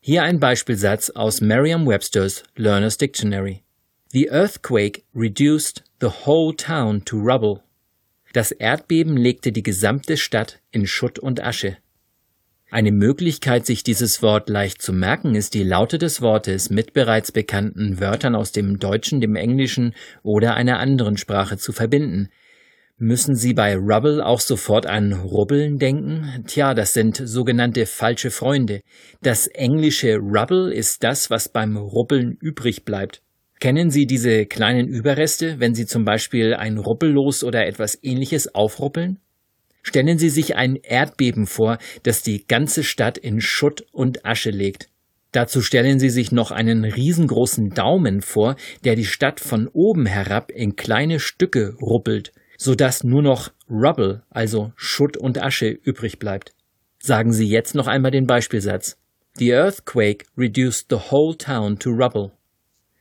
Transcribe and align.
Hier 0.00 0.24
ein 0.24 0.40
Beispielsatz 0.40 1.10
aus 1.10 1.40
Merriam-Webster's 1.40 2.42
Learner's 2.56 2.98
Dictionary. 2.98 3.62
The 4.10 4.26
earthquake 4.32 5.04
reduced 5.14 5.84
the 6.00 6.26
whole 6.26 6.52
town 6.56 7.04
to 7.04 7.16
rubble. 7.16 7.62
Das 8.32 8.50
Erdbeben 8.50 9.16
legte 9.16 9.52
die 9.52 9.62
gesamte 9.62 10.16
Stadt 10.16 10.60
in 10.72 10.88
Schutt 10.88 11.20
und 11.20 11.40
Asche. 11.40 11.76
Eine 12.74 12.90
Möglichkeit, 12.90 13.66
sich 13.66 13.84
dieses 13.84 14.20
Wort 14.20 14.48
leicht 14.48 14.82
zu 14.82 14.92
merken, 14.92 15.36
ist 15.36 15.54
die 15.54 15.62
Laute 15.62 15.96
des 15.96 16.20
Wortes 16.20 16.70
mit 16.70 16.92
bereits 16.92 17.30
bekannten 17.30 18.00
Wörtern 18.00 18.34
aus 18.34 18.50
dem 18.50 18.80
Deutschen, 18.80 19.20
dem 19.20 19.36
Englischen 19.36 19.94
oder 20.24 20.54
einer 20.54 20.80
anderen 20.80 21.16
Sprache 21.16 21.56
zu 21.56 21.70
verbinden. 21.70 22.30
Müssen 22.96 23.36
Sie 23.36 23.54
bei 23.54 23.76
Rubble 23.76 24.26
auch 24.26 24.40
sofort 24.40 24.86
an 24.86 25.12
Rubbeln 25.12 25.78
denken? 25.78 26.42
Tja, 26.48 26.74
das 26.74 26.94
sind 26.94 27.22
sogenannte 27.24 27.86
falsche 27.86 28.32
Freunde. 28.32 28.80
Das 29.22 29.46
englische 29.46 30.16
Rubble 30.16 30.74
ist 30.74 31.04
das, 31.04 31.30
was 31.30 31.48
beim 31.48 31.76
Rubbeln 31.76 32.36
übrig 32.40 32.84
bleibt. 32.84 33.22
Kennen 33.60 33.90
Sie 33.90 34.04
diese 34.04 34.46
kleinen 34.46 34.88
Überreste, 34.88 35.60
wenn 35.60 35.76
Sie 35.76 35.86
zum 35.86 36.04
Beispiel 36.04 36.54
ein 36.54 36.78
Rubbellos 36.78 37.44
oder 37.44 37.68
etwas 37.68 37.96
ähnliches 38.02 38.52
aufruppeln? 38.52 39.20
Stellen 39.84 40.18
Sie 40.18 40.30
sich 40.30 40.56
ein 40.56 40.76
Erdbeben 40.76 41.46
vor, 41.46 41.78
das 42.02 42.22
die 42.22 42.48
ganze 42.48 42.82
Stadt 42.82 43.18
in 43.18 43.40
Schutt 43.40 43.86
und 43.92 44.26
Asche 44.26 44.50
legt. 44.50 44.88
Dazu 45.30 45.60
stellen 45.62 46.00
Sie 46.00 46.10
sich 46.10 46.32
noch 46.32 46.50
einen 46.50 46.84
riesengroßen 46.84 47.70
Daumen 47.70 48.22
vor, 48.22 48.56
der 48.84 48.96
die 48.96 49.04
Stadt 49.04 49.40
von 49.40 49.68
oben 49.68 50.06
herab 50.06 50.50
in 50.50 50.74
kleine 50.74 51.20
Stücke 51.20 51.76
ruppelt, 51.80 52.32
so 52.56 52.74
dass 52.74 53.04
nur 53.04 53.22
noch 53.22 53.52
Rubble, 53.68 54.22
also 54.30 54.72
Schutt 54.74 55.16
und 55.16 55.40
Asche, 55.40 55.68
übrig 55.68 56.18
bleibt. 56.18 56.54
Sagen 56.98 57.32
Sie 57.32 57.48
jetzt 57.48 57.74
noch 57.74 57.86
einmal 57.86 58.10
den 58.10 58.26
Beispielsatz. 58.26 58.96
The 59.36 59.52
earthquake 59.52 60.24
reduced 60.38 60.86
the 60.88 61.10
whole 61.10 61.36
town 61.36 61.78
to 61.78 61.90
rubble. 61.90 62.30